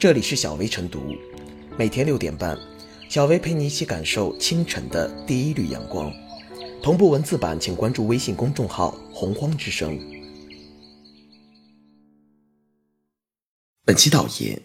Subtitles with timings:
[0.00, 1.14] 这里是小薇晨读，
[1.76, 2.58] 每天六点半，
[3.10, 6.10] 小薇陪你一起感受清晨的第一缕阳光。
[6.82, 10.00] 同步文字版，请关注微信公众号“洪荒之声”。
[13.84, 14.58] 本期导言：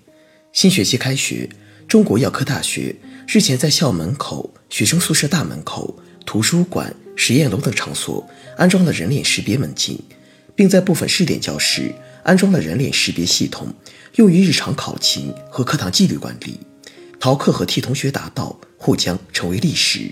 [0.53, 1.49] 新学期开学，
[1.85, 2.95] 中国药科大学
[3.27, 8.25] 日前在校门口、学生宿舍大门口、图书馆、实验楼等场所
[8.55, 9.99] 安装了人脸识别门禁，
[10.55, 11.93] 并在部分试点教室
[12.25, 13.73] 安装了人脸识别系统。
[14.15, 16.59] 用于日常考勤和课堂纪律管理，
[17.19, 20.11] 逃课和替同学答道或将成为历史。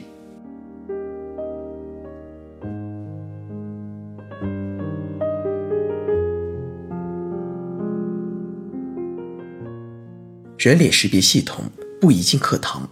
[10.58, 11.66] 人脸识别系统
[12.00, 12.88] 不宜进课堂。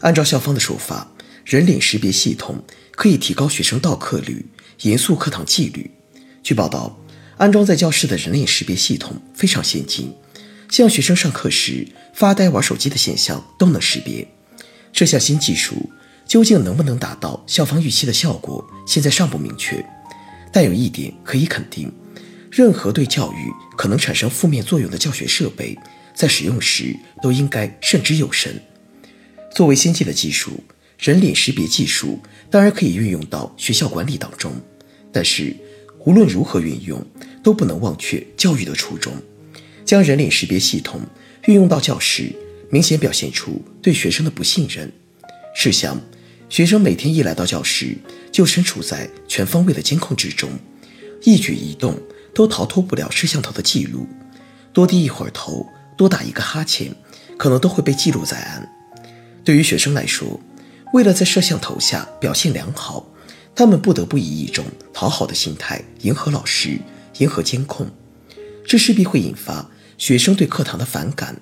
[0.00, 1.10] 按照校方的说法，
[1.44, 4.46] 人脸识别系统可以提高学生到课率，
[4.82, 5.90] 严肃课堂纪律。
[6.42, 6.96] 据报道，
[7.38, 10.14] 安装在教室的人脸识别系统非常先进。
[10.68, 14.26] 像学生上课时发呆玩手机的现象都能识别，
[14.92, 15.90] 这项新技术
[16.26, 19.84] 究竟能不能达到校方预期的效果，现在尚不明确。
[20.52, 21.92] 但有一点可以肯定，
[22.50, 25.78] 任何对教育可能产生负面作用的教学设备，
[26.14, 28.60] 在使用时都应该慎之又慎。
[29.54, 30.64] 作为先进的技术，
[30.98, 32.18] 人脸识别技术
[32.50, 34.52] 当然可以运用到学校管理当中，
[35.12, 35.54] 但是
[36.06, 37.04] 无论如何运用，
[37.42, 39.12] 都不能忘却教育的初衷。
[39.84, 41.00] 将人脸识别系统
[41.46, 42.32] 运用到教室，
[42.70, 44.90] 明显表现出对学生的不信任。
[45.52, 46.00] 试想，
[46.48, 47.98] 学生每天一来到教室，
[48.30, 50.48] 就身处在全方位的监控之中，
[51.24, 51.98] 一举一动
[52.32, 54.06] 都逃脱不了摄像头的记录。
[54.72, 56.94] 多低一会儿头，多打一个哈欠，
[57.36, 58.68] 可能都会被记录在案。
[59.42, 60.38] 对于学生来说，
[60.92, 63.08] 为了在摄像头下表现良好，
[63.56, 66.78] 他们不得不以一种讨好的心态迎合老师，
[67.16, 67.90] 迎合监控，
[68.66, 69.70] 这势必会引发。
[69.96, 71.40] 学生对课堂的反感，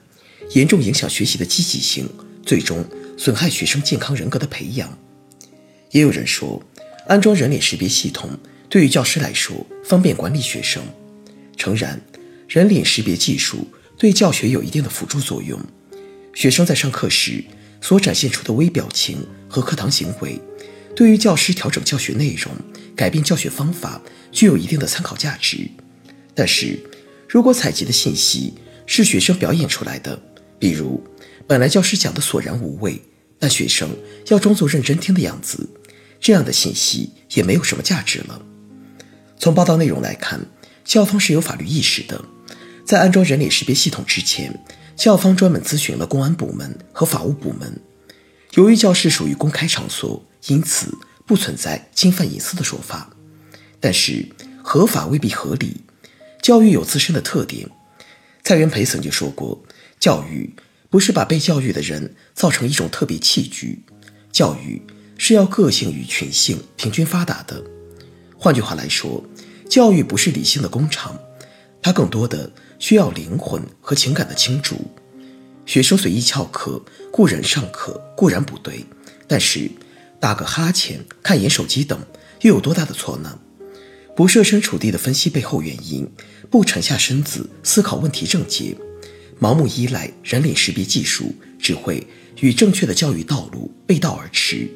[0.52, 2.08] 严重影响学习的积极性，
[2.46, 2.84] 最终
[3.18, 4.96] 损害学生健康人格的培养。
[5.90, 6.62] 也有人说，
[7.08, 8.30] 安装人脸识别系统
[8.68, 10.80] 对于教师来说方便管理学生。
[11.56, 12.00] 诚然，
[12.46, 13.66] 人脸识别技术
[13.98, 15.58] 对教学有一定的辅助作用。
[16.32, 17.42] 学生在上课时
[17.80, 19.18] 所展现出的微表情
[19.48, 20.40] 和课堂行为，
[20.94, 22.52] 对于教师调整教学内容、
[22.94, 24.00] 改变教学方法
[24.30, 25.68] 具有一定的参考价值。
[26.34, 26.78] 但是，
[27.28, 28.54] 如果采集的信息
[28.86, 30.20] 是学生表演出来的，
[30.58, 31.02] 比如
[31.46, 33.00] 本来教师讲的索然无味，
[33.38, 33.88] 但学生
[34.28, 35.68] 要装作认真听的样子，
[36.20, 38.40] 这样的信息也没有什么价值了。
[39.38, 40.40] 从报道内容来看，
[40.84, 42.24] 校方是有法律意识的。
[42.84, 44.62] 在安装人脸识别系统之前，
[44.96, 47.80] 校方专门咨询了公安部门和法务部门。
[48.54, 53.10] 由于教室属于公开场所，因此不存在侵犯隐私的说法。
[53.80, 54.26] 但是
[54.62, 55.82] 合法未必合理。
[56.40, 57.68] 教育有自身的特点，
[58.42, 59.64] 蔡元培曾经说过
[59.98, 60.54] ：“教育
[60.88, 63.82] 不是把被教育的人造成一种特别器具，
[64.30, 64.82] 教育
[65.16, 67.64] 是要个性与群性平均发达的。
[68.36, 69.24] 换句话来说，
[69.68, 71.18] 教育不是理性的工厂，
[71.82, 74.76] 它更多的需要灵魂和情感的倾注。
[75.66, 78.84] 学生随意翘课、固然上课固然不对，
[79.26, 79.70] 但是
[80.20, 81.98] 打个哈欠、看一眼手机等，
[82.42, 83.38] 又有多大的错呢？”
[84.16, 86.08] 不设身处地的分析背后原因，
[86.48, 88.76] 不沉下身子思考问题症结，
[89.40, 92.06] 盲目依赖人脸识别技术，只会
[92.40, 94.70] 与正确的教育道路背道而驰。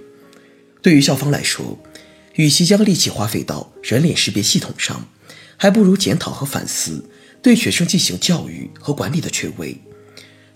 [0.82, 1.78] 对于校方来说，
[2.34, 5.08] 与其将力气花费到人脸识别系统上，
[5.56, 7.08] 还不如检讨和反思
[7.40, 9.80] 对学生进行教育和管理的缺位。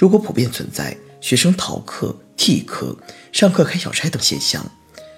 [0.03, 2.99] 如果普遍存在学生逃课、替课、
[3.31, 4.69] 上课开小差等现象，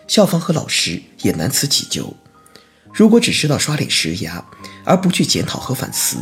[0.06, 2.14] 校方和老师也难辞其咎。
[2.92, 4.44] 如果只知道刷脸施压，
[4.84, 6.18] 而不去检讨和反思，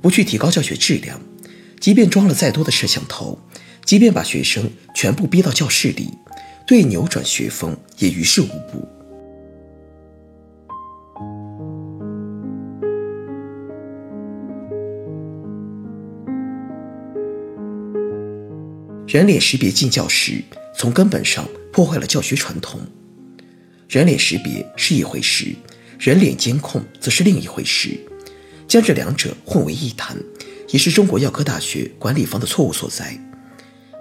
[0.00, 1.20] 不去提高教学质量，
[1.80, 3.38] 即便装了再多的摄像头，
[3.84, 6.08] 即便把学生全部逼到教室里，
[6.66, 8.88] 对扭转学风也于事无补。
[19.08, 20.44] 人脸识别进教室，
[20.76, 22.78] 从根本上破坏了教学传统。
[23.88, 25.56] 人脸识别是一回事。
[25.98, 27.98] 人脸监控则是另一回事，
[28.68, 30.14] 将这两者混为一谈，
[30.68, 33.18] 也是中国药科大学管理方的错误所在。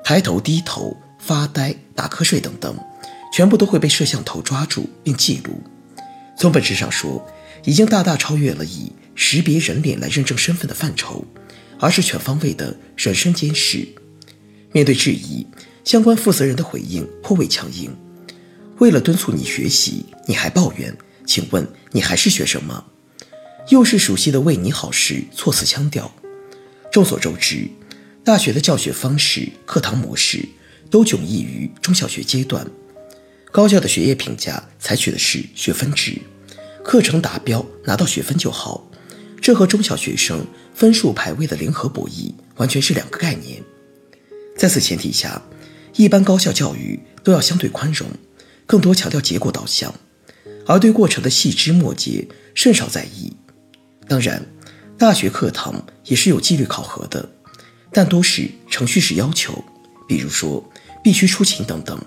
[0.03, 2.77] 抬头、低头、发呆、打瞌睡等等，
[3.33, 5.63] 全部都会被摄像头抓住并记录。
[6.37, 7.25] 从本质上说，
[7.63, 11.25] 已经大大超越了以识别人脸来认证身份的范畴，
[11.79, 13.87] 而是全方位的人身监视。
[14.71, 15.45] 面对质疑，
[15.83, 17.95] 相关负责人的回应颇为强硬
[18.79, 22.85] ：“为了敦促你学习，你还抱怨？”请问你还是学生吗？
[23.67, 26.09] 又是熟悉的为你好时措辞腔调。
[26.89, 27.67] 众所周知，
[28.23, 30.47] 大学的教学方式、课堂模式
[30.89, 32.65] 都迥异于中小学阶段。
[33.51, 36.17] 高校的学业评价采取的是学分制，
[36.81, 38.89] 课程达标拿到学分就好，
[39.41, 43.61] 这和中小学生分数排位的零和博弈完全是两个概念。
[44.57, 45.41] 在此前提下，
[45.95, 48.09] 一般高校教育都要相对宽容，
[48.65, 49.93] 更多强调结果导向，
[50.65, 53.31] 而对过程的细枝末节甚少在意。
[54.07, 54.43] 当然，
[54.97, 57.29] 大学课堂也是有纪律考核的，
[57.93, 59.63] 但多是程序式要求，
[60.07, 60.67] 比如说
[61.03, 62.03] 必须出勤等等。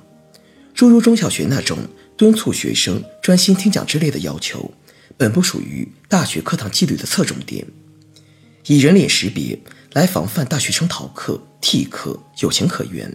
[0.75, 1.79] 诸如中小学那种
[2.17, 4.73] 敦促学生专心听讲之类的要求，
[5.17, 7.65] 本不属于大学课堂纪律的侧重点。
[8.67, 9.59] 以人脸识别
[9.93, 13.11] 来防范大学生逃课、替课，有情可原；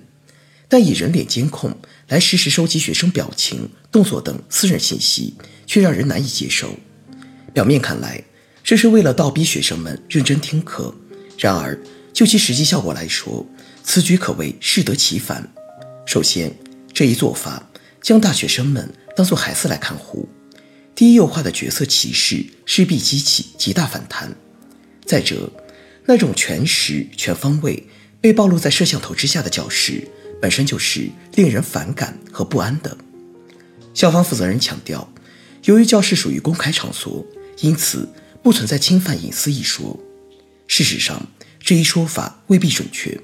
[0.68, 1.74] 但以人脸监控
[2.10, 5.36] 来实时收集学生表情、动作等私人信息，
[5.66, 6.75] 却让人难以接受。
[7.54, 8.22] 表面看来，
[8.62, 10.94] 这是为了倒逼学生们认真听课，
[11.38, 11.80] 然而
[12.12, 13.45] 就其实际效果来说，
[13.81, 15.50] 此举可谓适得其反。
[16.06, 16.54] 首先，
[16.94, 17.69] 这一做法
[18.01, 20.27] 将大学生们当作孩子来看护，
[20.94, 24.36] 低幼化的角色歧视势必激起极大反弹。
[25.06, 25.50] 再者，
[26.06, 27.88] 那种全时全方位
[28.22, 30.07] 被暴露在摄像头之下的教室，
[30.42, 32.98] 本身就是令人反感和不安的。
[33.94, 35.12] 校方负责人强调，
[35.63, 37.25] 由于教室属于公开场所，
[37.62, 38.07] 因此
[38.44, 40.00] 不存在侵犯隐私一说。
[40.68, 41.28] 事实上，
[41.60, 43.19] 这一说法未必准确。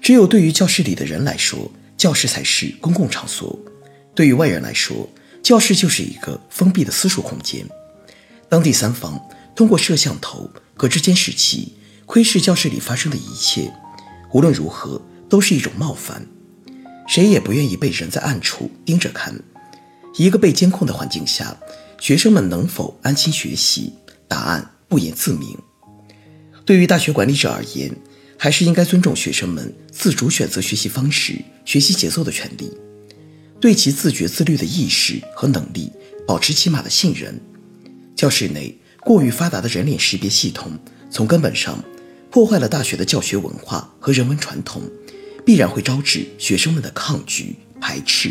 [0.00, 3.58] 只有对于教室里的人来说，教室才是公共场所，
[4.14, 5.08] 对于外人来说，
[5.42, 7.66] 教室就是一个封闭的私属空间。
[8.48, 9.20] 当第三方
[9.54, 11.74] 通过摄像头、和之监视器
[12.12, 13.72] 窥视教室里发生的一切，
[14.32, 16.26] 无论如何都是一种冒犯。
[17.06, 19.32] 谁也不愿意被人在暗处盯着看。
[20.16, 21.56] 一个被监控的环境下，
[22.00, 23.92] 学生们能否安心学习？
[24.26, 25.56] 答案不言自明。
[26.64, 27.94] 对于大学管理者而言，
[28.36, 32.76] 还是应该尊重学生们自主选择学习方式、学习节奏的权利，
[33.60, 35.92] 对其自觉自律的意识和能力
[36.26, 37.40] 保持起码的信任。
[38.16, 40.76] 教室内过于发达的人脸识别系统，
[41.08, 41.80] 从根本上
[42.30, 44.82] 破坏了大学的教学文化和人文传统，
[45.44, 48.30] 必然会招致学生们的抗拒、排斥。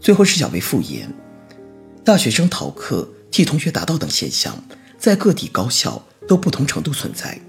[0.00, 1.14] 最后是小为复言，
[2.02, 4.64] 大学生逃课、替同学答到等现象，
[4.98, 7.40] 在各地高校都不同程度存在，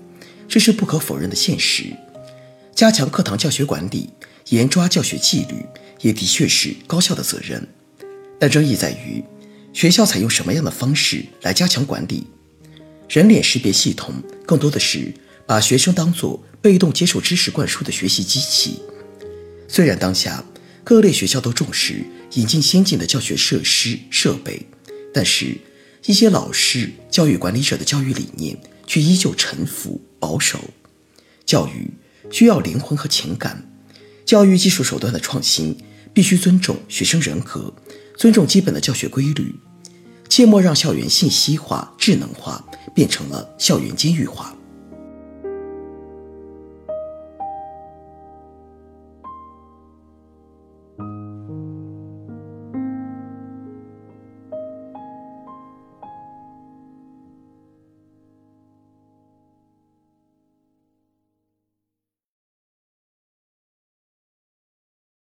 [0.47, 1.85] 这是不可否认的现实。
[2.75, 4.11] 加强课堂教学管理，
[4.51, 5.65] 严抓教学纪律，
[5.99, 7.67] 也的确是高校的责任。
[8.39, 9.21] 但争议在于，
[9.73, 12.27] 学校采用什么样的方式来加强管理？
[13.09, 14.15] 人脸识别系统
[14.45, 15.13] 更多的是
[15.45, 18.81] 把学生当作被动接受知识灌输的学习机器。
[19.67, 20.45] 虽然当下
[20.83, 22.05] 各类学校都重视。
[22.35, 24.65] 引进先进的教学设施设备，
[25.13, 25.57] 但是，
[26.05, 28.57] 一些老师、教育管理者的教育理念
[28.87, 30.61] 却依旧沉浮保守。
[31.45, 31.91] 教育
[32.31, 33.69] 需要灵魂和情感，
[34.25, 35.75] 教育技术手段的创新
[36.13, 37.73] 必须尊重学生人格，
[38.17, 39.55] 尊重基本的教学规律，
[40.29, 42.63] 切莫让校园信息化、智能化
[42.95, 44.55] 变成了校园监狱化。